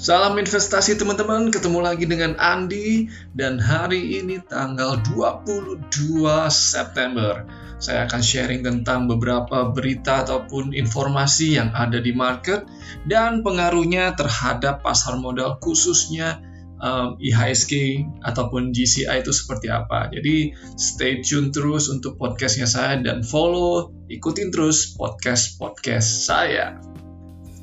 Salam 0.00 0.40
investasi 0.40 0.96
teman-teman, 0.96 1.52
ketemu 1.52 1.84
lagi 1.84 2.08
dengan 2.08 2.32
Andi 2.40 3.12
dan 3.36 3.60
hari 3.60 4.16
ini 4.16 4.40
tanggal 4.48 4.96
22 5.12 5.76
September. 6.48 7.44
Saya 7.76 8.08
akan 8.08 8.24
sharing 8.24 8.64
tentang 8.64 9.12
beberapa 9.12 9.68
berita 9.68 10.24
ataupun 10.24 10.72
informasi 10.72 11.60
yang 11.60 11.68
ada 11.76 12.00
di 12.00 12.16
market 12.16 12.64
dan 13.12 13.44
pengaruhnya 13.44 14.16
terhadap 14.16 14.80
pasar 14.80 15.20
modal 15.20 15.60
khususnya 15.60 16.40
um, 16.80 17.20
IHSG 17.20 18.00
ataupun 18.24 18.72
GCI 18.72 19.20
itu 19.20 19.36
seperti 19.36 19.68
apa. 19.68 20.08
Jadi 20.08 20.56
stay 20.80 21.20
tune 21.20 21.52
terus 21.52 21.92
untuk 21.92 22.16
podcastnya 22.16 22.64
saya 22.64 22.96
dan 23.04 23.20
follow, 23.20 23.92
ikutin 24.08 24.48
terus 24.48 24.96
podcast-podcast 24.96 26.24
saya. 26.24 26.80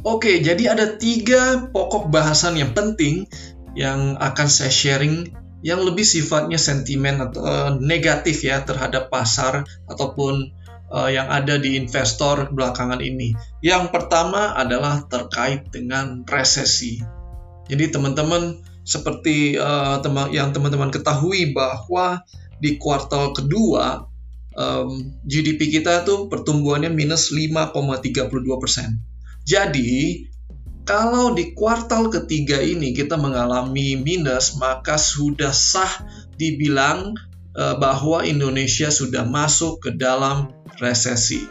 Oke, 0.06 0.40
jadi 0.40 0.78
ada 0.78 0.98
tiga 0.98 1.70
pokok 1.74 2.14
bahasan 2.14 2.58
yang 2.58 2.72
penting 2.78 3.26
yang 3.78 4.18
akan 4.18 4.48
saya 4.50 4.74
sharing 4.74 5.30
yang 5.66 5.82
lebih 5.82 6.06
sifatnya 6.06 6.62
sentimen 6.62 7.18
atau 7.18 7.42
uh, 7.42 7.72
negatif 7.82 8.46
ya 8.46 8.62
terhadap 8.62 9.10
pasar 9.10 9.66
ataupun 9.90 10.54
uh, 10.94 11.10
yang 11.10 11.28
ada 11.28 11.58
di 11.58 11.76
investor 11.76 12.54
belakangan 12.54 13.02
ini. 13.02 13.34
Yang 13.66 13.90
pertama 13.90 14.54
adalah 14.54 15.04
terkait 15.10 15.70
dengan 15.74 16.22
resesi. 16.30 17.02
Jadi 17.68 17.90
teman-teman 17.92 18.62
seperti 18.88 19.60
uh, 19.60 20.00
yang 20.32 20.56
teman-teman 20.56 20.94
ketahui 20.94 21.52
bahwa 21.52 22.24
di 22.64 22.80
kuartal 22.80 23.36
kedua 23.36 24.08
um, 24.56 25.14
GDP 25.28 25.80
kita 25.80 26.08
tuh 26.08 26.32
pertumbuhannya 26.32 26.90
minus 26.90 27.30
5,32 27.36 28.32
persen. 28.62 28.98
Jadi, 29.48 30.28
kalau 30.84 31.32
di 31.32 31.56
kuartal 31.56 32.12
ketiga 32.12 32.60
ini 32.60 32.92
kita 32.92 33.16
mengalami 33.16 33.96
minus, 33.96 34.60
maka 34.60 35.00
sudah 35.00 35.56
sah 35.56 36.04
dibilang 36.36 37.16
uh, 37.56 37.80
bahwa 37.80 38.28
Indonesia 38.28 38.92
sudah 38.92 39.24
masuk 39.24 39.88
ke 39.88 39.96
dalam 39.96 40.52
resesi. 40.84 41.48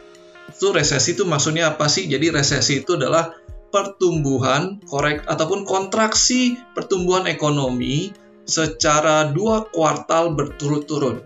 Itu 0.52 0.76
resesi 0.76 1.16
itu 1.16 1.24
maksudnya 1.24 1.72
apa 1.72 1.88
sih? 1.88 2.04
Jadi 2.04 2.28
resesi 2.32 2.84
itu 2.84 3.00
adalah 3.00 3.32
pertumbuhan 3.72 4.80
korek 4.84 5.24
ataupun 5.24 5.64
kontraksi 5.64 6.56
pertumbuhan 6.72 7.28
ekonomi 7.28 8.12
secara 8.46 9.32
dua 9.32 9.68
kuartal 9.72 10.32
berturut-turut. 10.32 11.24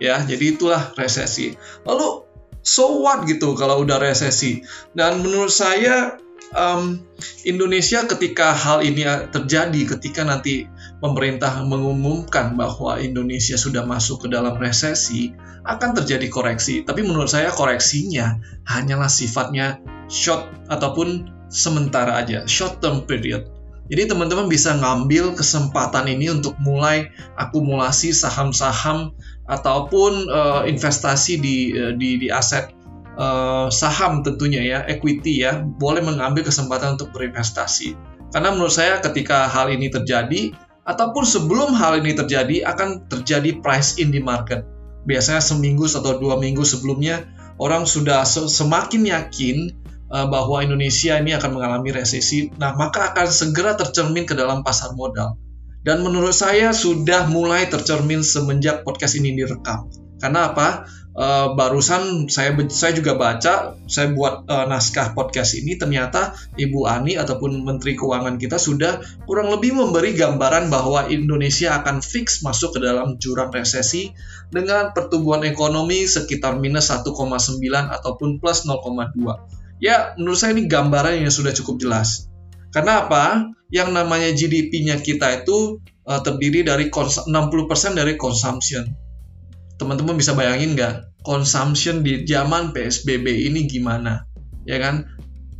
Ya, 0.00 0.20
jadi 0.24 0.56
itulah 0.56 0.96
resesi. 0.96 1.54
Lalu 1.84 2.29
so 2.60 3.00
what 3.00 3.24
gitu 3.26 3.56
kalau 3.56 3.84
udah 3.84 4.00
resesi. 4.00 4.64
Dan 4.92 5.24
menurut 5.24 5.52
saya 5.52 6.20
um, 6.54 6.98
Indonesia 7.46 8.04
ketika 8.06 8.52
hal 8.54 8.82
ini 8.82 9.06
terjadi, 9.30 9.80
ketika 9.96 10.26
nanti 10.26 10.66
pemerintah 10.98 11.62
mengumumkan 11.64 12.54
bahwa 12.58 12.98
Indonesia 12.98 13.56
sudah 13.56 13.86
masuk 13.86 14.26
ke 14.26 14.28
dalam 14.32 14.58
resesi, 14.58 15.34
akan 15.64 15.96
terjadi 16.02 16.26
koreksi. 16.32 16.82
Tapi 16.82 17.04
menurut 17.04 17.28
saya 17.28 17.52
koreksinya 17.52 18.40
hanyalah 18.68 19.10
sifatnya 19.12 19.80
short 20.08 20.48
ataupun 20.72 21.28
sementara 21.52 22.18
aja, 22.18 22.46
short 22.48 22.80
term 22.80 23.04
period. 23.04 23.59
Jadi 23.90 24.06
teman-teman 24.06 24.46
bisa 24.46 24.78
ngambil 24.78 25.34
kesempatan 25.34 26.06
ini 26.06 26.30
untuk 26.30 26.54
mulai 26.62 27.10
akumulasi 27.34 28.14
saham-saham 28.14 29.18
ataupun 29.50 30.30
uh, 30.30 30.62
investasi 30.62 31.42
di, 31.42 31.74
uh, 31.74 31.92
di 31.98 32.22
di 32.22 32.30
aset 32.30 32.70
uh, 33.18 33.66
saham 33.66 34.22
tentunya 34.22 34.62
ya, 34.62 34.78
equity 34.86 35.42
ya, 35.42 35.58
boleh 35.58 36.06
mengambil 36.06 36.46
kesempatan 36.46 36.94
untuk 36.94 37.10
berinvestasi. 37.10 37.98
Karena 38.30 38.54
menurut 38.54 38.70
saya 38.70 39.02
ketika 39.02 39.50
hal 39.50 39.74
ini 39.74 39.90
terjadi 39.90 40.54
ataupun 40.86 41.26
sebelum 41.26 41.74
hal 41.74 41.98
ini 41.98 42.14
terjadi 42.14 42.62
akan 42.70 43.10
terjadi 43.10 43.58
price 43.58 43.98
in 43.98 44.14
di 44.14 44.22
market. 44.22 44.62
Biasanya 45.02 45.42
seminggu 45.42 45.90
atau 45.90 46.22
dua 46.22 46.38
minggu 46.38 46.62
sebelumnya 46.62 47.26
orang 47.58 47.90
sudah 47.90 48.22
semakin 48.26 49.02
yakin 49.10 49.79
uh, 50.10 50.26
bahwa 50.26 50.60
Indonesia 50.60 51.16
ini 51.16 51.32
akan 51.32 51.56
mengalami 51.56 51.94
resesi. 51.94 52.50
Nah, 52.58 52.74
maka 52.74 53.14
akan 53.14 53.30
segera 53.30 53.78
tercermin 53.78 54.26
ke 54.26 54.34
dalam 54.36 54.66
pasar 54.66 54.92
modal 54.98 55.38
dan 55.80 56.04
menurut 56.04 56.36
saya 56.36 56.76
sudah 56.76 57.28
mulai 57.32 57.64
tercermin 57.64 58.20
semenjak 58.20 58.84
podcast 58.84 59.16
ini 59.16 59.32
direkam. 59.32 59.88
Karena 60.20 60.52
apa? 60.52 60.84
Uh, 61.10 61.58
barusan 61.58 62.30
saya 62.30 62.54
saya 62.70 62.94
juga 62.94 63.18
baca, 63.18 63.74
saya 63.90 64.14
buat 64.14 64.46
uh, 64.46 64.66
naskah 64.70 65.10
podcast 65.10 65.58
ini 65.58 65.74
ternyata 65.74 66.38
Ibu 66.54 66.86
Ani 66.86 67.18
ataupun 67.18 67.66
Menteri 67.66 67.98
Keuangan 67.98 68.38
kita 68.38 68.62
sudah 68.62 69.02
kurang 69.26 69.50
lebih 69.50 69.74
memberi 69.74 70.14
gambaran 70.14 70.70
bahwa 70.70 71.10
Indonesia 71.10 71.74
akan 71.82 71.98
fix 71.98 72.46
masuk 72.46 72.78
ke 72.78 72.86
dalam 72.86 73.18
jurang 73.18 73.50
resesi 73.50 74.14
dengan 74.54 74.94
pertumbuhan 74.94 75.42
ekonomi 75.42 76.06
sekitar 76.06 76.62
minus 76.62 76.94
1,9 76.94 77.10
ataupun 77.90 78.38
plus 78.38 78.62
0,2. 78.62 79.59
Ya, 79.80 80.12
menurut 80.20 80.36
saya 80.36 80.52
ini 80.52 80.68
gambaran 80.68 81.24
yang 81.24 81.32
sudah 81.32 81.56
cukup 81.56 81.80
jelas. 81.80 82.28
Karena 82.70 83.08
apa? 83.08 83.48
Yang 83.72 83.88
namanya 83.96 84.30
GDP-nya 84.36 85.00
kita 85.00 85.42
itu 85.42 85.80
uh, 86.04 86.20
terdiri 86.20 86.62
dari 86.62 86.92
60% 86.92 87.26
dari 87.96 88.14
consumption. 88.20 88.84
Teman-teman 89.80 90.20
bisa 90.20 90.36
bayangin 90.36 90.76
nggak? 90.76 91.24
Consumption 91.24 92.04
di 92.04 92.28
zaman 92.28 92.76
PSBB 92.76 93.48
ini 93.48 93.64
gimana? 93.64 94.28
Ya 94.68 94.76
kan? 94.76 95.08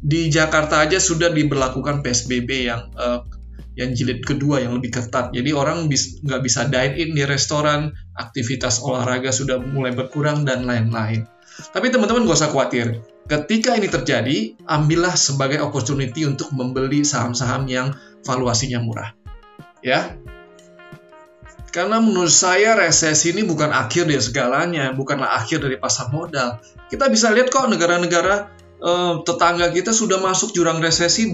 Di 0.01 0.29
Jakarta 0.29 0.85
aja 0.85 1.01
sudah 1.01 1.33
diberlakukan 1.33 2.05
PSBB 2.05 2.69
yang 2.69 2.93
uh, 2.97 3.25
yang 3.81 3.97
jilid 3.97 4.21
kedua 4.25 4.61
yang 4.61 4.77
lebih 4.77 4.93
ketat. 4.93 5.33
Jadi 5.33 5.57
orang 5.57 5.89
bis, 5.89 6.21
nggak 6.21 6.43
bisa 6.45 6.69
dine 6.69 6.97
in 7.01 7.17
di 7.17 7.25
restoran, 7.25 7.93
aktivitas 8.17 8.85
olahraga 8.85 9.33
sudah 9.33 9.57
mulai 9.57 9.97
berkurang 9.97 10.45
dan 10.45 10.69
lain-lain. 10.69 11.25
Tapi 11.73 11.93
teman-teman 11.93 12.25
gak 12.25 12.41
usah 12.41 12.51
khawatir. 12.53 13.05
Ketika 13.31 13.79
ini 13.79 13.87
terjadi, 13.87 14.59
ambillah 14.67 15.15
sebagai 15.15 15.63
opportunity 15.63 16.27
untuk 16.27 16.51
membeli 16.51 17.07
saham-saham 17.07 17.63
yang 17.71 17.95
valuasinya 18.27 18.83
murah. 18.83 19.15
Ya. 19.87 20.19
Karena 21.71 22.03
menurut 22.03 22.35
saya 22.35 22.75
resesi 22.75 23.31
ini 23.31 23.47
bukan 23.47 23.71
akhir 23.71 24.11
dari 24.11 24.19
segalanya, 24.19 24.91
bukanlah 24.91 25.39
akhir 25.39 25.63
dari 25.63 25.79
pasar 25.79 26.11
modal. 26.11 26.59
Kita 26.91 27.07
bisa 27.07 27.31
lihat 27.31 27.55
kok 27.55 27.71
negara-negara 27.71 28.51
eh, 28.83 29.15
tetangga 29.23 29.71
kita 29.71 29.95
sudah 29.95 30.19
masuk 30.19 30.51
jurang 30.51 30.83
resesi 30.83 31.31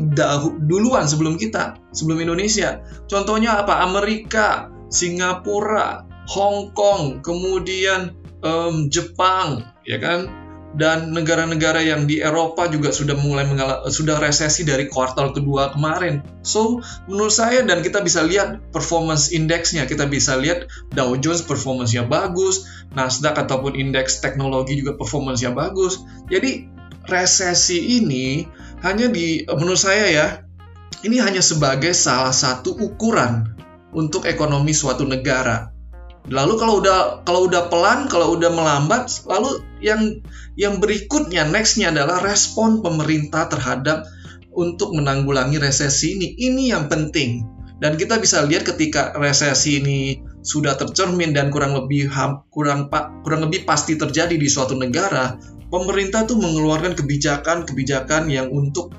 duluan 0.68 1.08
sebelum 1.08 1.40
kita, 1.40 1.80
sebelum 1.96 2.20
Indonesia. 2.20 2.84
Contohnya 3.08 3.64
apa? 3.64 3.80
Amerika, 3.80 4.68
Singapura, 4.92 6.04
Hong 6.28 6.76
Kong, 6.76 7.24
kemudian 7.24 8.12
um, 8.44 8.92
Jepang, 8.92 9.64
ya 9.88 9.96
kan? 9.96 10.45
Dan 10.76 11.16
negara-negara 11.16 11.80
yang 11.80 12.04
di 12.04 12.20
Eropa 12.20 12.68
juga 12.68 12.92
sudah 12.92 13.16
mulai 13.16 13.48
sudah 13.88 14.20
resesi 14.20 14.60
dari 14.62 14.92
kuartal 14.92 15.32
kedua 15.32 15.72
kemarin. 15.72 16.20
So, 16.44 16.84
menurut 17.08 17.32
saya 17.32 17.64
dan 17.64 17.80
kita 17.80 18.04
bisa 18.04 18.20
lihat 18.20 18.60
performance 18.76 19.32
indeksnya, 19.32 19.88
kita 19.88 20.04
bisa 20.04 20.36
lihat 20.36 20.68
Dow 20.92 21.16
Jones 21.16 21.40
performance-nya 21.48 22.04
bagus, 22.04 22.68
Nasdaq 22.92 23.40
ataupun 23.48 23.72
indeks 23.72 24.20
teknologi 24.20 24.76
juga 24.76 25.00
performance-nya 25.00 25.56
bagus. 25.56 26.04
Jadi, 26.28 26.68
resesi 27.08 27.96
ini 27.96 28.44
hanya 28.84 29.08
di 29.08 29.48
menurut 29.48 29.80
saya 29.80 30.06
ya, 30.12 30.26
ini 31.08 31.16
hanya 31.24 31.40
sebagai 31.40 31.96
salah 31.96 32.36
satu 32.36 32.76
ukuran 32.76 33.56
untuk 33.96 34.28
ekonomi 34.28 34.76
suatu 34.76 35.08
negara 35.08 35.75
Lalu 36.26 36.58
kalau 36.58 36.82
udah 36.82 37.22
kalau 37.22 37.46
udah 37.46 37.70
pelan, 37.70 38.10
kalau 38.10 38.34
udah 38.34 38.50
melambat, 38.50 39.22
lalu 39.30 39.62
yang 39.78 40.18
yang 40.58 40.82
berikutnya 40.82 41.46
nextnya 41.46 41.94
adalah 41.94 42.18
respon 42.18 42.82
pemerintah 42.82 43.46
terhadap 43.46 44.02
untuk 44.50 44.90
menanggulangi 44.90 45.62
resesi 45.62 46.18
ini. 46.18 46.34
Ini 46.34 46.74
yang 46.74 46.90
penting. 46.90 47.46
Dan 47.76 48.00
kita 48.00 48.16
bisa 48.16 48.42
lihat 48.48 48.64
ketika 48.64 49.12
resesi 49.20 49.78
ini 49.78 49.98
sudah 50.40 50.80
tercermin 50.80 51.36
dan 51.36 51.52
kurang 51.52 51.76
lebih 51.76 52.08
kurang 52.48 52.88
kurang 53.20 53.40
lebih 53.46 53.68
pasti 53.68 53.94
terjadi 54.00 54.34
di 54.34 54.48
suatu 54.48 54.72
negara, 54.74 55.36
pemerintah 55.68 56.24
tuh 56.24 56.40
mengeluarkan 56.40 56.96
kebijakan-kebijakan 56.96 58.32
yang 58.32 58.48
untuk 58.50 58.96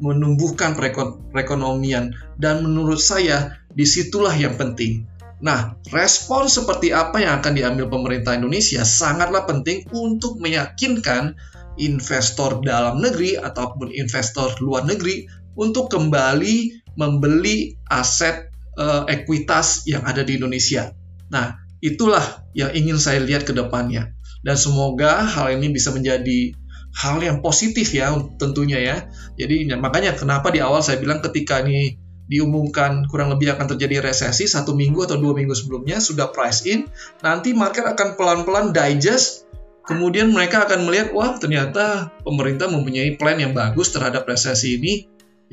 menumbuhkan 0.00 0.76
perekonomian 0.76 2.12
dan 2.40 2.64
menurut 2.64 3.00
saya 3.00 3.56
di 3.72 3.84
situlah 3.84 4.32
yang 4.32 4.56
penting 4.56 5.04
Nah, 5.44 5.76
respon 5.92 6.48
seperti 6.48 6.88
apa 6.96 7.20
yang 7.20 7.44
akan 7.44 7.52
diambil 7.52 7.92
pemerintah 7.92 8.32
Indonesia 8.32 8.80
sangatlah 8.80 9.44
penting 9.44 9.84
untuk 9.92 10.40
meyakinkan 10.40 11.36
investor 11.76 12.64
dalam 12.64 13.04
negeri 13.04 13.36
ataupun 13.36 13.92
investor 13.92 14.56
luar 14.64 14.88
negeri 14.88 15.28
untuk 15.52 15.92
kembali 15.92 16.88
membeli 16.96 17.76
aset 17.92 18.48
uh, 18.80 19.04
ekuitas 19.04 19.84
yang 19.84 20.08
ada 20.08 20.24
di 20.24 20.40
Indonesia. 20.40 20.96
Nah, 21.28 21.60
itulah 21.84 22.48
yang 22.56 22.72
ingin 22.72 22.96
saya 22.96 23.20
lihat 23.20 23.44
ke 23.44 23.52
depannya. 23.52 24.16
Dan 24.40 24.56
semoga 24.56 25.28
hal 25.28 25.60
ini 25.60 25.68
bisa 25.68 25.92
menjadi 25.92 26.56
hal 26.94 27.20
yang 27.20 27.44
positif 27.44 27.92
ya 27.92 28.16
tentunya 28.40 28.80
ya. 28.80 28.96
Jadi 29.36 29.68
makanya 29.76 30.16
kenapa 30.16 30.48
di 30.48 30.64
awal 30.64 30.80
saya 30.80 30.96
bilang 30.96 31.20
ketika 31.20 31.60
ini 31.60 32.00
diumumkan 32.24 33.04
kurang 33.08 33.32
lebih 33.32 33.52
akan 33.52 33.76
terjadi 33.76 34.00
resesi 34.00 34.48
satu 34.48 34.72
minggu 34.72 35.04
atau 35.04 35.20
dua 35.20 35.36
minggu 35.36 35.52
sebelumnya 35.52 36.00
sudah 36.00 36.32
price 36.32 36.64
in, 36.64 36.88
nanti 37.20 37.52
market 37.52 37.84
akan 37.84 38.16
pelan-pelan 38.16 38.72
digest, 38.72 39.44
kemudian 39.84 40.32
mereka 40.32 40.64
akan 40.64 40.88
melihat 40.88 41.12
wah 41.12 41.36
ternyata 41.36 42.14
pemerintah 42.24 42.72
mempunyai 42.72 43.16
plan 43.20 43.36
yang 43.36 43.52
bagus 43.52 43.92
terhadap 43.92 44.24
resesi 44.24 44.80
ini, 44.80 44.94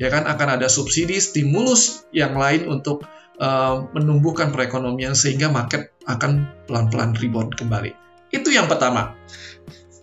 ya 0.00 0.08
kan 0.08 0.24
akan 0.24 0.56
ada 0.56 0.72
subsidi 0.72 1.20
stimulus 1.20 2.08
yang 2.16 2.32
lain 2.40 2.64
untuk 2.64 3.04
uh, 3.36 3.84
menumbuhkan 3.92 4.48
perekonomian 4.48 5.12
sehingga 5.12 5.52
market 5.52 5.92
akan 6.08 6.48
pelan-pelan 6.64 7.12
rebound 7.20 7.52
kembali. 7.52 7.92
Itu 8.32 8.48
yang 8.48 8.64
pertama. 8.66 9.12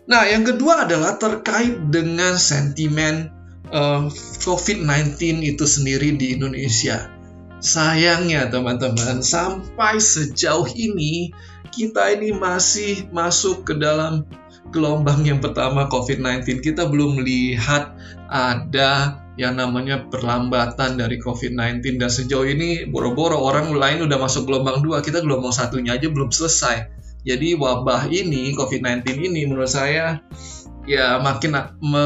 Nah, 0.09 0.25
yang 0.25 0.41
kedua 0.41 0.89
adalah 0.89 1.21
terkait 1.21 1.89
dengan 1.93 2.37
sentimen 2.37 3.38
uh, 3.73 4.05
eh, 4.07 4.39
COVID-19 4.43 5.45
itu 5.45 5.65
sendiri 5.65 6.15
di 6.17 6.37
Indonesia. 6.37 7.09
Sayangnya 7.59 8.47
teman-teman, 8.47 9.19
sampai 9.19 9.99
sejauh 9.99 10.71
ini 10.79 11.35
kita 11.69 12.15
ini 12.15 12.31
masih 12.31 13.11
masuk 13.11 13.67
ke 13.67 13.73
dalam 13.75 14.23
gelombang 14.71 15.27
yang 15.27 15.43
pertama 15.43 15.89
COVID-19. 15.91 16.63
Kita 16.63 16.87
belum 16.87 17.19
melihat 17.19 17.93
ada 18.29 19.19
yang 19.39 19.55
namanya 19.55 20.03
perlambatan 20.11 20.99
dari 20.99 21.15
COVID-19 21.19 21.99
dan 21.99 22.11
sejauh 22.11 22.43
ini 22.43 22.87
boro-boro 22.87 23.39
orang 23.39 23.71
lain 23.71 24.03
udah 24.03 24.19
masuk 24.19 24.47
gelombang 24.47 24.83
dua, 24.83 24.99
kita 24.99 25.23
gelombang 25.23 25.55
satunya 25.55 25.95
aja 25.95 26.11
belum 26.11 26.31
selesai. 26.31 26.91
Jadi 27.23 27.55
wabah 27.55 28.07
ini 28.07 28.55
COVID-19 28.55 29.03
ini 29.19 29.43
menurut 29.43 29.67
saya 29.67 30.23
ya 30.87 31.19
makin 31.19 31.55
me, 31.83 32.05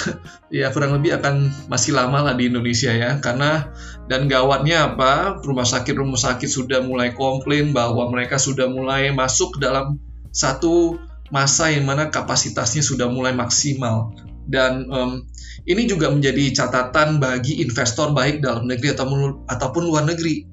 ya 0.62 0.70
kurang 0.70 1.00
lebih 1.00 1.18
akan 1.18 1.50
masih 1.66 1.96
lama 1.96 2.22
lah 2.22 2.34
di 2.38 2.50
Indonesia 2.50 2.92
ya. 2.92 3.18
Karena 3.18 3.72
dan 4.06 4.30
gawatnya 4.30 4.94
apa? 4.94 5.42
Rumah 5.42 5.66
sakit 5.66 5.94
rumah 5.96 6.20
sakit 6.20 6.46
sudah 6.46 6.84
mulai 6.84 7.16
komplain 7.16 7.74
bahwa 7.74 8.06
mereka 8.12 8.38
sudah 8.38 8.70
mulai 8.70 9.10
masuk 9.10 9.58
dalam 9.58 9.98
satu 10.30 11.00
masa 11.34 11.74
yang 11.74 11.88
mana 11.88 12.12
kapasitasnya 12.12 12.84
sudah 12.84 13.10
mulai 13.10 13.34
maksimal. 13.34 14.14
Dan 14.46 14.86
um, 14.94 15.26
ini 15.66 15.90
juga 15.90 16.06
menjadi 16.06 16.54
catatan 16.54 17.18
bagi 17.18 17.58
investor 17.58 18.14
baik 18.14 18.38
dalam 18.38 18.70
negeri 18.70 18.94
ataupun 18.94 19.48
ataupun 19.50 19.82
luar 19.82 20.06
negeri. 20.06 20.46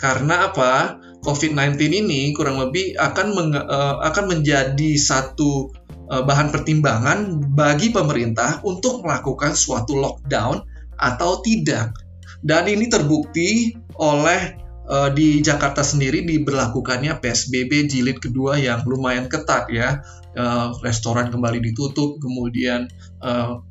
Karena 0.00 0.48
apa? 0.48 1.00
COVID-19 1.24 2.04
ini 2.04 2.36
kurang 2.36 2.60
lebih 2.60 3.00
akan 3.00 3.56
uh, 3.56 3.96
akan 4.04 4.24
menjadi 4.28 4.92
satu 5.00 5.72
bahan 6.04 6.52
pertimbangan 6.52 7.40
bagi 7.56 7.88
pemerintah 7.88 8.60
untuk 8.64 9.00
melakukan 9.00 9.56
suatu 9.56 9.96
lockdown 9.96 10.64
atau 10.98 11.40
tidak. 11.40 11.96
Dan 12.44 12.68
ini 12.68 12.92
terbukti 12.92 13.72
oleh 13.96 14.60
uh, 14.84 15.10
di 15.12 15.40
Jakarta 15.40 15.80
sendiri 15.80 16.24
diberlakukannya 16.28 17.18
PSBB 17.20 17.88
jilid 17.88 18.18
kedua 18.20 18.60
yang 18.60 18.84
lumayan 18.84 19.32
ketat 19.32 19.68
ya. 19.72 20.04
Uh, 20.34 20.74
restoran 20.82 21.30
kembali 21.30 21.62
ditutup, 21.62 22.18
kemudian 22.18 22.90
uh, 23.22 23.62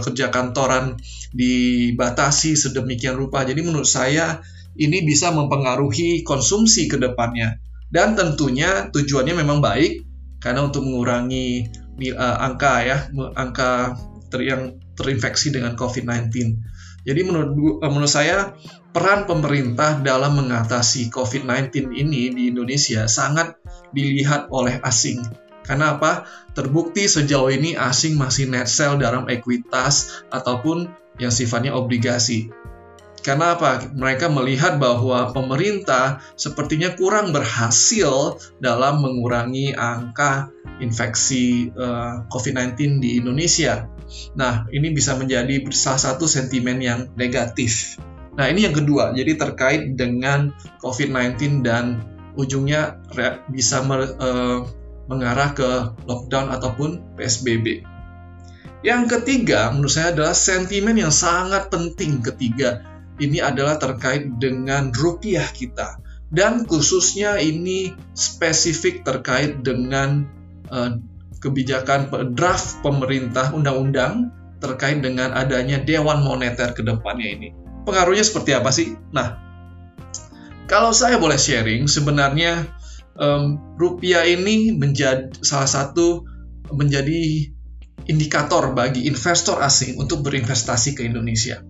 kerja 0.00 0.32
kantoran 0.32 0.96
dibatasi 1.36 2.56
sedemikian 2.56 3.12
rupa. 3.20 3.44
Jadi 3.44 3.60
menurut 3.60 3.84
saya 3.84 4.40
ini 4.80 5.04
bisa 5.04 5.36
mempengaruhi 5.36 6.24
konsumsi 6.24 6.88
ke 6.88 6.96
depannya. 6.96 7.60
Dan 7.92 8.16
tentunya 8.16 8.88
tujuannya 8.88 9.36
memang 9.36 9.60
baik, 9.60 10.05
karena 10.46 10.62
untuk 10.62 10.86
mengurangi 10.86 11.66
uh, 12.14 12.38
angka 12.38 12.74
ya 12.86 13.10
angka 13.34 13.98
ter 14.30 14.46
yang 14.46 14.78
terinfeksi 14.94 15.50
dengan 15.50 15.74
COVID-19. 15.74 16.30
Jadi 17.02 17.20
menurut 17.26 17.82
uh, 17.82 17.90
menurut 17.90 18.10
saya 18.10 18.54
peran 18.94 19.26
pemerintah 19.26 19.98
dalam 20.06 20.38
mengatasi 20.38 21.10
COVID-19 21.10 21.90
ini 21.90 22.30
di 22.30 22.54
Indonesia 22.54 23.10
sangat 23.10 23.58
dilihat 23.90 24.46
oleh 24.54 24.78
asing. 24.86 25.26
Karena 25.66 25.98
apa? 25.98 26.30
Terbukti 26.54 27.10
sejauh 27.10 27.50
ini 27.50 27.74
asing 27.74 28.14
masih 28.14 28.46
net 28.46 28.70
sell 28.70 29.02
dalam 29.02 29.26
ekuitas 29.26 30.22
ataupun 30.30 30.86
yang 31.18 31.34
sifatnya 31.34 31.74
obligasi. 31.74 32.54
Karena 33.26 33.58
apa? 33.58 33.90
Mereka 33.90 34.30
melihat 34.30 34.78
bahwa 34.78 35.34
pemerintah 35.34 36.22
sepertinya 36.38 36.94
kurang 36.94 37.34
berhasil 37.34 38.38
dalam 38.62 39.02
mengurangi 39.02 39.74
angka 39.74 40.54
infeksi 40.78 41.74
uh, 41.74 41.82
eh, 41.82 42.14
COVID-19 42.30 43.02
di 43.02 43.18
Indonesia. 43.18 43.90
Nah, 44.38 44.70
ini 44.70 44.94
bisa 44.94 45.18
menjadi 45.18 45.58
salah 45.74 45.98
satu 45.98 46.30
sentimen 46.30 46.78
yang 46.78 47.10
negatif. 47.18 47.98
Nah, 48.38 48.46
ini 48.46 48.62
yang 48.62 48.78
kedua. 48.78 49.10
Jadi 49.10 49.34
terkait 49.34 49.82
dengan 49.98 50.54
COVID-19 50.78 51.66
dan 51.66 52.06
ujungnya 52.38 53.02
bisa 53.50 53.82
uh, 53.82 54.62
mengarah 55.10 55.50
ke 55.50 55.98
lockdown 56.06 56.54
ataupun 56.54 57.18
PSBB. 57.18 57.82
Yang 58.86 59.18
ketiga, 59.18 59.74
menurut 59.74 59.90
saya 59.90 60.14
adalah 60.14 60.36
sentimen 60.36 60.94
yang 60.94 61.10
sangat 61.10 61.74
penting 61.74 62.22
ketiga 62.22 62.86
ini 63.22 63.40
adalah 63.40 63.80
terkait 63.80 64.36
dengan 64.40 64.92
rupiah 64.92 65.46
kita 65.50 66.00
dan 66.34 66.66
khususnya 66.66 67.38
ini 67.38 67.94
spesifik 68.12 69.06
terkait 69.06 69.62
dengan 69.62 70.26
uh, 70.68 70.98
kebijakan 71.38 72.10
draft 72.34 72.82
pemerintah 72.82 73.54
undang-undang 73.54 74.34
terkait 74.58 74.98
dengan 75.04 75.36
adanya 75.36 75.78
Dewan 75.78 76.24
Moneter 76.24 76.72
ke 76.72 76.82
depannya 76.82 77.28
ini. 77.28 77.48
Pengaruhnya 77.86 78.24
seperti 78.26 78.56
apa 78.56 78.72
sih? 78.74 78.98
Nah, 79.14 79.38
kalau 80.66 80.90
saya 80.90 81.20
boleh 81.22 81.38
sharing, 81.38 81.86
sebenarnya 81.86 82.66
um, 83.14 83.76
rupiah 83.78 84.26
ini 84.26 84.74
menjadi 84.74 85.30
salah 85.44 85.70
satu 85.70 86.26
menjadi 86.74 87.54
indikator 88.10 88.74
bagi 88.74 89.06
investor 89.06 89.62
asing 89.62 89.94
untuk 90.02 90.26
berinvestasi 90.26 90.98
ke 90.98 91.06
Indonesia. 91.06 91.62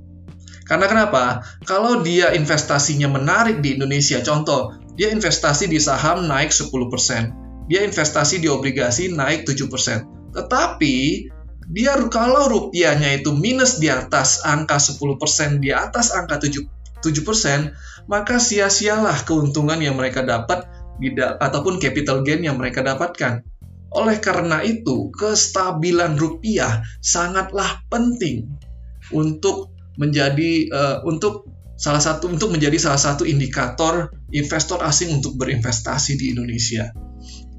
Karena 0.66 0.90
kenapa? 0.90 1.46
Kalau 1.62 2.02
dia 2.02 2.34
investasinya 2.34 3.06
menarik 3.06 3.62
di 3.62 3.78
Indonesia, 3.78 4.18
contoh, 4.18 4.74
dia 4.98 5.14
investasi 5.14 5.70
di 5.70 5.78
saham 5.78 6.26
naik 6.26 6.50
10%, 6.50 7.70
dia 7.70 7.86
investasi 7.86 8.42
di 8.42 8.50
obligasi 8.50 9.14
naik 9.14 9.46
7%. 9.46 10.34
Tetapi 10.34 10.96
dia 11.70 11.94
kalau 12.10 12.50
rupiahnya 12.50 13.22
itu 13.22 13.30
minus 13.30 13.78
di 13.78 13.86
atas 13.86 14.42
angka 14.42 14.82
10%, 14.82 15.62
di 15.62 15.70
atas 15.70 16.10
angka 16.10 16.42
7, 16.42 16.66
7% 17.02 18.10
maka 18.10 18.38
sia-sialah 18.38 19.26
keuntungan 19.26 19.78
yang 19.82 19.98
mereka 19.98 20.22
dapat 20.22 20.66
ataupun 21.42 21.76
capital 21.82 22.22
gain 22.22 22.42
yang 22.42 22.56
mereka 22.56 22.82
dapatkan. 22.82 23.42
Oleh 23.92 24.18
karena 24.18 24.62
itu, 24.66 25.10
kestabilan 25.14 26.18
rupiah 26.18 26.82
sangatlah 27.02 27.82
penting 27.90 28.50
untuk 29.14 29.75
menjadi 29.96 30.70
uh, 30.72 30.96
untuk 31.04 31.48
salah 31.76 32.00
satu 32.00 32.32
untuk 32.32 32.56
menjadi 32.56 32.80
salah 32.80 33.00
satu 33.00 33.28
indikator 33.28 34.08
investor 34.32 34.80
asing 34.80 35.12
untuk 35.12 35.36
berinvestasi 35.36 36.16
di 36.16 36.32
Indonesia. 36.32 36.92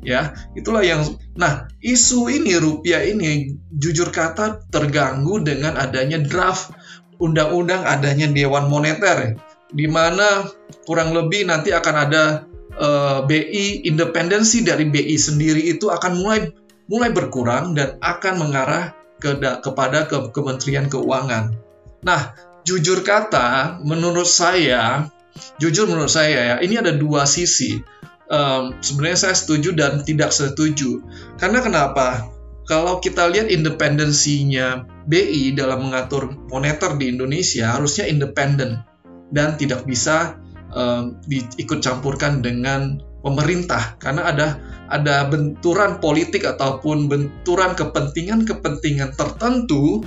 Ya, 0.05 0.33
itulah 0.53 0.85
yang 0.85 1.03
nah, 1.35 1.67
isu 1.81 2.29
ini 2.29 2.55
rupiah 2.57 3.01
ini 3.01 3.57
jujur 3.73 4.13
kata 4.13 4.69
terganggu 4.69 5.41
dengan 5.41 5.75
adanya 5.75 6.21
draft 6.21 6.71
undang-undang 7.17 7.81
adanya 7.81 8.29
Dewan 8.29 8.69
Moneter 8.69 9.35
di 9.73 9.89
mana 9.89 10.47
kurang 10.87 11.11
lebih 11.11 11.49
nanti 11.49 11.75
akan 11.75 11.95
ada 12.07 12.47
uh, 12.77 12.87
eh, 12.87 13.19
BI 13.25 13.65
independensi 13.89 14.63
dari 14.63 14.87
BI 14.87 15.17
sendiri 15.17 15.65
itu 15.65 15.91
akan 15.91 16.13
mulai 16.23 16.39
mulai 16.87 17.11
berkurang 17.11 17.75
dan 17.75 17.99
akan 17.99 18.47
mengarah 18.47 18.95
ke, 19.19 19.35
kepada 19.41 20.07
ke 20.07 20.31
Kementerian 20.31 20.87
Keuangan. 20.87 21.66
Nah, 22.07 22.31
jujur 22.63 23.03
kata, 23.03 23.83
menurut 23.83 24.27
saya, 24.27 25.11
jujur 25.59 25.91
menurut 25.91 26.07
saya 26.07 26.55
ya, 26.55 26.63
ini 26.63 26.79
ada 26.79 26.95
dua 26.95 27.27
sisi. 27.27 27.83
Um, 28.31 28.79
sebenarnya 28.79 29.27
saya 29.27 29.35
setuju 29.35 29.75
dan 29.75 30.07
tidak 30.07 30.31
setuju. 30.31 31.03
Karena 31.35 31.59
kenapa? 31.59 32.27
Kalau 32.67 32.99
kita 32.99 33.31
lihat 33.31 33.47
independensinya 33.47 34.83
BI 35.07 35.55
dalam 35.55 35.87
mengatur 35.87 36.35
moneter 36.51 36.99
di 36.99 37.15
Indonesia 37.15 37.71
harusnya 37.71 38.11
independen 38.11 38.83
dan 39.31 39.55
tidak 39.55 39.87
bisa 39.87 40.35
um, 40.75 41.15
diikut 41.31 41.79
campurkan 41.79 42.43
dengan 42.43 42.99
pemerintah 43.23 43.95
karena 44.03 44.27
ada 44.27 44.47
ada 44.91 45.27
benturan 45.31 46.03
politik 46.03 46.43
ataupun 46.43 47.07
benturan 47.07 47.71
kepentingan-kepentingan 47.75 49.15
tertentu 49.15 50.03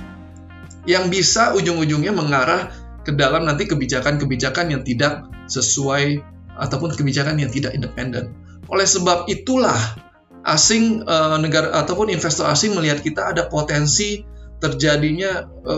yang 0.89 1.13
bisa 1.13 1.53
ujung-ujungnya 1.53 2.13
mengarah 2.13 2.73
ke 3.01 3.13
dalam 3.13 3.45
nanti 3.45 3.65
kebijakan-kebijakan 3.69 4.73
yang 4.73 4.81
tidak 4.85 5.29
sesuai 5.49 6.21
ataupun 6.57 6.93
kebijakan 6.93 7.41
yang 7.41 7.49
tidak 7.49 7.73
independen. 7.73 8.33
Oleh 8.69 8.85
sebab 8.85 9.25
itulah 9.27 9.77
asing 10.45 11.05
e, 11.05 11.15
negara 11.41 11.73
ataupun 11.81 12.09
investor 12.09 12.49
asing 12.49 12.73
melihat 12.73 13.01
kita 13.01 13.33
ada 13.33 13.49
potensi 13.49 14.25
terjadinya 14.61 15.49
e, 15.65 15.73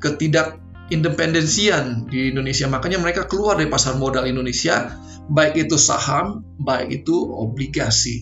ketidak 0.00 0.60
independensian 0.92 2.08
di 2.10 2.32
Indonesia. 2.34 2.66
Makanya 2.68 2.98
mereka 3.00 3.24
keluar 3.24 3.56
dari 3.56 3.70
pasar 3.70 3.96
modal 3.96 4.26
Indonesia, 4.26 4.92
baik 5.30 5.68
itu 5.68 5.76
saham, 5.78 6.42
baik 6.60 7.04
itu 7.04 7.14
obligasi. 7.14 8.20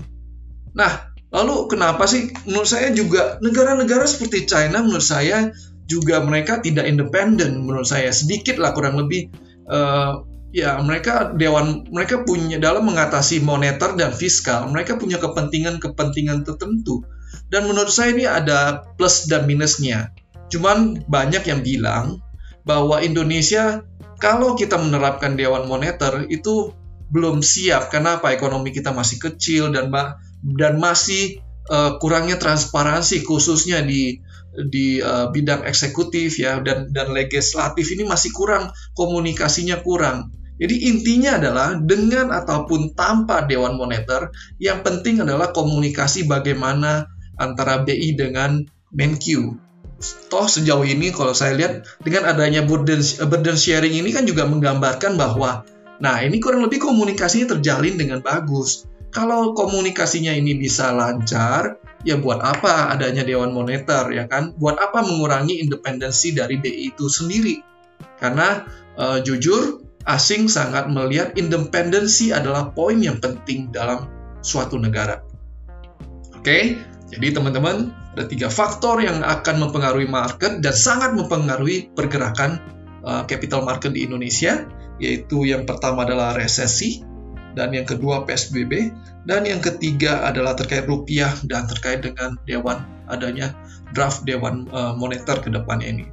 Nah, 0.76 1.10
lalu 1.32 1.66
kenapa 1.72 2.04
sih 2.04 2.30
menurut 2.44 2.68
saya 2.68 2.92
juga 2.92 3.40
negara-negara 3.40 4.04
seperti 4.04 4.46
China 4.46 4.84
menurut 4.84 5.04
saya 5.04 5.50
juga 5.88 6.21
mereka 6.21 6.61
tidak 6.61 6.85
independen 6.85 7.64
menurut 7.64 7.88
saya. 7.88 8.12
Sedikit 8.12 8.61
lah 8.61 8.76
kurang 8.76 9.00
lebih 9.00 9.33
uh, 9.66 10.23
ya 10.52 10.76
mereka 10.85 11.33
dewan 11.33 11.88
mereka 11.88 12.25
punya 12.25 12.61
dalam 12.61 12.88
mengatasi 12.88 13.40
moneter 13.45 13.97
dan 13.97 14.12
fiskal 14.12 14.68
mereka 14.68 15.00
punya 15.00 15.16
kepentingan-kepentingan 15.18 16.45
tertentu. 16.45 17.02
Dan 17.49 17.64
menurut 17.68 17.92
saya 17.92 18.12
ini 18.12 18.28
ada 18.28 18.85
plus 19.00 19.26
dan 19.26 19.49
minusnya. 19.49 20.12
Cuman 20.52 21.09
banyak 21.09 21.45
yang 21.49 21.61
bilang 21.64 22.21
bahwa 22.68 23.00
Indonesia 23.00 23.85
kalau 24.21 24.57
kita 24.57 24.76
menerapkan 24.76 25.37
dewan 25.37 25.64
moneter 25.64 26.28
itu 26.28 26.73
belum 27.09 27.40
siap. 27.40 27.88
Kenapa 27.88 28.37
ekonomi 28.37 28.73
kita 28.76 28.92
masih 28.92 29.16
kecil 29.16 29.73
dan 29.73 29.88
dan 30.57 30.76
masih 30.76 31.40
uh, 31.73 31.97
kurangnya 31.97 32.37
transparansi 32.37 33.25
khususnya 33.25 33.80
di 33.80 34.21
di 34.66 34.98
uh, 34.98 35.30
bidang 35.30 35.62
eksekutif 35.62 36.42
ya 36.42 36.58
dan 36.58 36.90
dan 36.90 37.14
legislatif 37.14 37.86
ini 37.94 38.02
masih 38.02 38.34
kurang 38.34 38.74
komunikasinya 38.98 39.78
kurang. 39.86 40.34
Jadi 40.58 40.90
intinya 40.90 41.38
adalah 41.38 41.78
dengan 41.78 42.34
ataupun 42.34 42.98
tanpa 42.98 43.46
dewan 43.46 43.78
moneter 43.78 44.34
yang 44.58 44.82
penting 44.82 45.22
adalah 45.22 45.54
komunikasi 45.54 46.26
bagaimana 46.26 47.06
antara 47.38 47.86
BI 47.86 48.18
dengan 48.18 48.66
Menq 48.90 49.22
toh 50.30 50.46
sejauh 50.46 50.86
ini 50.86 51.10
kalau 51.10 51.34
saya 51.34 51.58
lihat 51.58 51.82
dengan 52.06 52.30
adanya 52.30 52.62
burden, 52.62 53.02
burden 53.26 53.58
sharing 53.58 53.98
ini 53.98 54.14
kan 54.14 54.24
juga 54.24 54.46
menggambarkan 54.46 55.18
bahwa 55.18 55.66
nah 55.98 56.22
ini 56.22 56.38
kurang 56.38 56.62
lebih 56.62 56.78
komunikasinya 56.78 57.58
terjalin 57.58 57.98
dengan 57.98 58.22
bagus. 58.22 58.86
Kalau 59.08 59.56
komunikasinya 59.56 60.36
ini 60.36 60.54
bisa 60.54 60.92
lancar, 60.94 61.80
ya 62.06 62.18
buat 62.18 62.38
apa 62.38 62.94
adanya 62.94 63.26
Dewan 63.26 63.50
Moneter 63.50 64.10
ya 64.14 64.30
kan? 64.30 64.54
Buat 64.54 64.78
apa 64.78 65.02
mengurangi 65.02 65.58
independensi 65.62 66.34
dari 66.34 66.58
BI 66.58 66.94
itu 66.94 67.10
sendiri? 67.10 67.62
Karena 68.18 68.62
uh, 68.98 69.18
jujur 69.22 69.82
asing 70.06 70.46
sangat 70.48 70.88
melihat 70.88 71.34
independensi 71.34 72.30
adalah 72.32 72.70
poin 72.72 72.98
yang 73.02 73.18
penting 73.18 73.68
dalam 73.74 74.08
suatu 74.40 74.78
negara. 74.78 75.20
Oke, 76.38 76.78
jadi 77.10 77.34
teman-teman 77.34 77.90
ada 78.14 78.24
tiga 78.26 78.48
faktor 78.48 79.02
yang 79.02 79.20
akan 79.20 79.68
mempengaruhi 79.68 80.08
market 80.08 80.62
dan 80.62 80.74
sangat 80.74 81.14
mempengaruhi 81.14 81.92
pergerakan 81.92 82.62
uh, 83.02 83.22
capital 83.26 83.66
market 83.66 83.94
di 83.94 84.06
Indonesia, 84.06 84.64
yaitu 85.02 85.44
yang 85.46 85.66
pertama 85.66 86.06
adalah 86.06 86.34
resesi, 86.34 87.02
dan 87.58 87.74
yang 87.74 87.82
kedua 87.82 88.22
PSBB, 88.22 88.94
dan 89.26 89.42
yang 89.42 89.58
ketiga 89.58 90.22
adalah 90.22 90.54
terkait 90.54 90.86
rupiah 90.86 91.34
dan 91.50 91.66
terkait 91.66 92.06
dengan 92.06 92.38
dewan 92.46 92.86
adanya 93.10 93.50
draft 93.90 94.22
dewan 94.22 94.70
uh, 94.70 94.94
moneter 94.94 95.42
ke 95.42 95.50
depan 95.50 95.82
ini. 95.82 96.06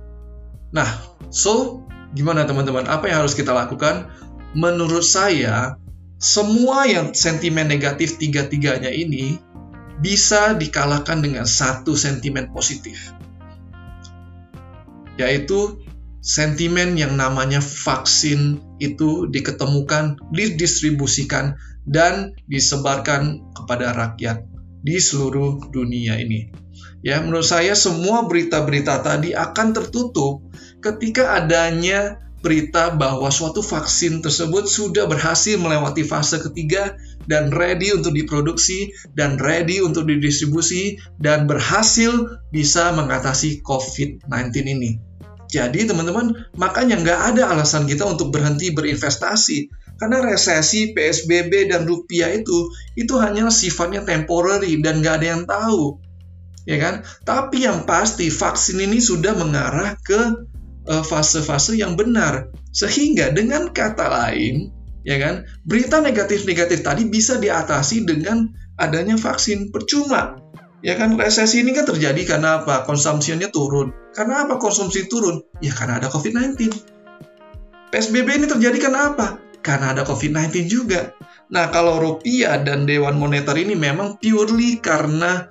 Nah, 0.73 0.89
so 1.29 1.85
gimana 2.17 2.49
teman-teman? 2.49 2.89
Apa 2.89 3.13
yang 3.13 3.21
harus 3.21 3.37
kita 3.37 3.53
lakukan? 3.53 4.09
Menurut 4.57 5.05
saya, 5.05 5.77
semua 6.17 6.89
yang 6.89 7.13
sentimen 7.13 7.69
negatif 7.69 8.17
tiga-tiganya 8.17 8.89
ini 8.89 9.37
bisa 10.01 10.57
dikalahkan 10.57 11.21
dengan 11.21 11.45
satu 11.45 11.93
sentimen 11.93 12.49
positif, 12.49 13.13
yaitu 15.21 15.77
sentimen 16.25 16.97
yang 16.97 17.13
namanya 17.13 17.61
vaksin 17.61 18.64
itu 18.79 19.27
diketemukan, 19.32 20.20
didistribusikan, 20.34 21.55
dan 21.86 22.34
disebarkan 22.50 23.41
kepada 23.53 23.94
rakyat 23.94 24.44
di 24.82 24.98
seluruh 24.98 25.70
dunia 25.70 26.17
ini. 26.22 26.50
Ya, 27.05 27.22
menurut 27.22 27.46
saya 27.46 27.77
semua 27.77 28.25
berita-berita 28.25 29.05
tadi 29.05 29.38
akan 29.38 29.77
tertutup 29.77 30.41
ketika 30.82 31.38
adanya 31.38 32.25
berita 32.46 32.94
bahwa 32.94 33.34
suatu 33.34 33.65
vaksin 33.65 34.22
tersebut 34.22 34.70
sudah 34.70 35.10
berhasil 35.10 35.58
melewati 35.58 36.05
fase 36.05 36.38
ketiga 36.38 36.94
dan 37.25 37.50
ready 37.50 37.89
untuk 37.89 38.13
diproduksi 38.13 38.94
dan 39.17 39.41
ready 39.41 39.82
untuk 39.82 40.05
didistribusi 40.05 41.01
dan 41.17 41.50
berhasil 41.50 42.38
bisa 42.53 42.94
mengatasi 42.94 43.65
COVID-19 43.65 44.29
ini. 44.62 45.14
Jadi 45.55 45.88
teman-teman, 45.88 46.35
makanya 46.59 47.00
nggak 47.00 47.19
ada 47.33 47.55
alasan 47.55 47.88
kita 47.88 48.03
untuk 48.03 48.35
berhenti 48.35 48.75
berinvestasi. 48.75 49.71
Karena 49.95 50.19
resesi, 50.19 50.91
PSBB, 50.91 51.71
dan 51.71 51.88
rupiah 51.88 52.27
itu, 52.35 52.67
itu 53.00 53.15
hanya 53.24 53.47
sifatnya 53.47 54.03
temporary 54.03 54.83
dan 54.83 55.00
nggak 55.00 55.24
ada 55.24 55.27
yang 55.39 55.43
tahu. 55.47 56.03
Ya 56.67 56.75
kan? 56.81 57.07
Tapi 57.24 57.63
yang 57.63 57.88
pasti 57.88 58.27
vaksin 58.27 58.83
ini 58.83 59.00
sudah 59.00 59.31
mengarah 59.39 59.95
ke 60.03 60.51
Eh, 60.85 61.01
fase-fase 61.01 61.81
yang 61.81 61.97
benar. 61.97 62.53
Sehingga 62.69 63.33
dengan 63.33 63.74
kata 63.74 64.05
lain, 64.05 64.69
ya 65.01 65.17
kan, 65.17 65.50
berita 65.65 65.97
negatif-negatif 65.97 66.85
tadi 66.85 67.09
bisa 67.09 67.41
diatasi 67.41 68.05
dengan 68.05 68.53
adanya 68.77 69.17
vaksin 69.17 69.74
percuma. 69.74 70.38
Ya 70.85 70.93
kan, 70.93 71.17
resesi 71.17 71.65
ini 71.65 71.73
kan 71.73 71.89
terjadi 71.89 72.37
karena 72.37 72.61
apa? 72.61 72.85
Konsumsinya 72.85 73.49
turun. 73.49 73.89
Karena 74.13 74.45
apa 74.45 74.61
konsumsi 74.61 75.09
turun? 75.09 75.41
Ya 75.57 75.73
karena 75.73 75.97
ada 75.97 76.13
COVID-19. 76.13 76.69
PSBB 77.89 78.27
ini 78.37 78.45
terjadi 78.45 78.77
karena 78.77 79.17
apa? 79.17 79.41
Karena 79.65 79.97
ada 79.97 80.05
COVID-19 80.05 80.69
juga. 80.69 81.17
Nah, 81.49 81.73
kalau 81.73 81.97
rupiah 81.97 82.61
dan 82.61 82.85
Dewan 82.85 83.17
Moneter 83.17 83.57
ini 83.57 83.73
memang 83.73 84.21
purely 84.21 84.77
karena 84.77 85.49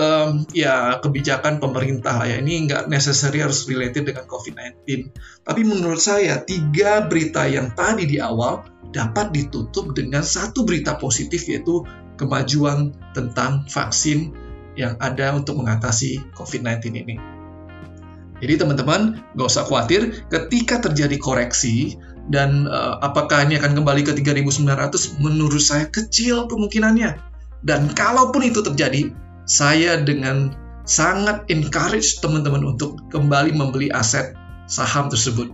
um, 0.00 0.48
ya 0.56 0.96
kebijakan 1.04 1.60
pemerintah 1.60 2.24
ya 2.24 2.40
ini 2.40 2.64
nggak 2.64 2.88
necessary 2.88 3.44
harus 3.44 3.68
related 3.68 4.08
dengan 4.08 4.24
COVID-19. 4.24 5.12
Tapi 5.44 5.60
menurut 5.60 6.00
saya 6.00 6.40
tiga 6.40 7.04
berita 7.04 7.44
yang 7.44 7.76
tadi 7.76 8.08
di 8.08 8.16
awal 8.16 8.64
dapat 8.96 9.28
ditutup 9.36 9.92
dengan 9.92 10.24
satu 10.24 10.64
berita 10.64 10.96
positif 10.96 11.44
yaitu 11.52 11.84
kemajuan 12.16 12.96
tentang 13.12 13.68
vaksin 13.68 14.32
yang 14.80 14.96
ada 14.98 15.36
untuk 15.36 15.60
mengatasi 15.60 16.24
COVID-19 16.32 16.96
ini. 16.96 17.16
Jadi 18.40 18.56
teman-teman 18.56 19.20
nggak 19.36 19.48
usah 19.52 19.68
khawatir 19.68 20.24
ketika 20.32 20.80
terjadi 20.80 21.20
koreksi 21.20 22.00
dan 22.32 22.64
uh, 22.70 22.96
apakah 23.04 23.44
ini 23.44 23.60
akan 23.60 23.76
kembali 23.76 24.00
ke 24.06 24.16
3.900 24.16 25.20
menurut 25.20 25.60
saya 25.60 25.84
kecil 25.92 26.48
kemungkinannya. 26.48 27.20
Dan 27.60 27.92
kalaupun 27.92 28.40
itu 28.40 28.64
terjadi, 28.64 29.12
saya 29.44 30.00
dengan 30.00 30.56
sangat 30.88 31.44
encourage 31.52 32.22
teman-teman 32.24 32.64
untuk 32.64 33.04
kembali 33.12 33.52
membeli 33.52 33.92
aset 33.92 34.32
saham 34.64 35.12
tersebut. 35.12 35.52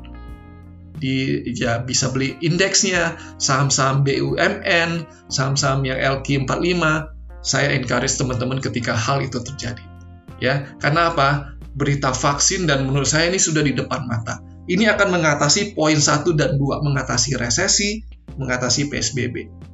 Di 0.97 1.43
ya 1.53 1.83
bisa 1.83 2.09
beli 2.15 2.39
indeksnya, 2.41 3.19
saham-saham 3.37 4.07
BUMN, 4.07 5.05
saham-saham 5.27 5.83
yang 5.83 5.99
LQ45. 5.99 7.16
Saya 7.47 7.71
encourage 7.79 8.19
teman-teman 8.19 8.59
ketika 8.59 8.99
hal 8.99 9.23
itu 9.23 9.39
terjadi. 9.39 9.83
Ya, 10.43 10.67
karena 10.83 11.15
apa? 11.15 11.55
Berita 11.79 12.11
vaksin 12.11 12.67
dan 12.67 12.91
menurut 12.91 13.07
saya 13.07 13.31
ini 13.31 13.39
sudah 13.39 13.63
di 13.63 13.71
depan 13.71 14.03
mata. 14.11 14.43
Ini 14.67 14.91
akan 14.99 15.15
mengatasi 15.15 15.79
poin 15.79 16.03
satu 16.03 16.35
dan 16.35 16.59
dua, 16.59 16.83
mengatasi 16.83 17.39
resesi, 17.39 18.03
mengatasi 18.35 18.91
PSBB 18.91 19.67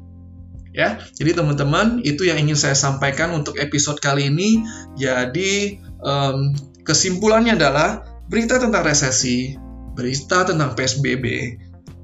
ya. 0.72 0.98
Jadi 1.14 1.36
teman-teman 1.36 2.00
itu 2.02 2.26
yang 2.26 2.40
ingin 2.40 2.56
saya 2.56 2.76
sampaikan 2.76 3.32
untuk 3.36 3.60
episode 3.60 4.00
kali 4.00 4.32
ini. 4.32 4.64
Jadi 4.96 5.78
um, 6.02 6.52
kesimpulannya 6.82 7.56
adalah 7.56 8.02
berita 8.26 8.58
tentang 8.58 8.82
resesi, 8.82 9.54
berita 9.94 10.48
tentang 10.48 10.72
PSBB, 10.74 11.24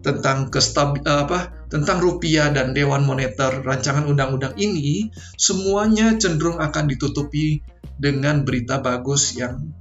tentang 0.00 0.48
kestab 0.48 1.02
apa 1.04 1.50
tentang 1.68 1.98
rupiah 1.98 2.48
dan 2.54 2.72
Dewan 2.72 3.04
Moneter 3.04 3.66
rancangan 3.66 4.06
undang-undang 4.06 4.54
ini 4.56 5.10
semuanya 5.36 6.16
cenderung 6.16 6.62
akan 6.62 6.86
ditutupi 6.86 7.60
dengan 7.98 8.46
berita 8.46 8.78
bagus 8.78 9.34
yang 9.34 9.74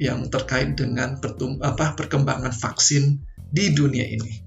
yang 0.00 0.26
terkait 0.32 0.74
dengan 0.74 1.22
pertum, 1.22 1.62
apa 1.62 1.94
perkembangan 1.94 2.50
vaksin 2.50 3.22
di 3.52 3.70
dunia 3.70 4.02
ini. 4.02 4.42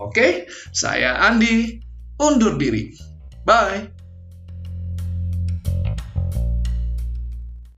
Oke, 0.00 0.48
saya 0.72 1.20
Andi 1.20 1.82
undur 2.16 2.56
diri. 2.56 2.96
Bye. 3.44 3.95